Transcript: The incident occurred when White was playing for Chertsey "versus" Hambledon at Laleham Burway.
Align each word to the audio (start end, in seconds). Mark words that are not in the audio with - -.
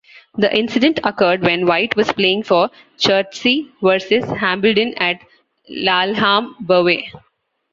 The 0.35 0.51
incident 0.57 0.99
occurred 1.03 1.43
when 1.43 1.67
White 1.67 1.95
was 1.95 2.11
playing 2.11 2.41
for 2.41 2.71
Chertsey 2.97 3.69
"versus" 3.83 4.25
Hambledon 4.31 4.95
at 4.97 5.19
Laleham 5.69 6.55
Burway. 6.65 7.07